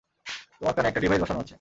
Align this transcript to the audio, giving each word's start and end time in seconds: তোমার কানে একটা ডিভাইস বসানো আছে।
তোমার 0.57 0.73
কানে 0.75 0.87
একটা 0.87 1.01
ডিভাইস 1.01 1.21
বসানো 1.21 1.39
আছে। 1.39 1.49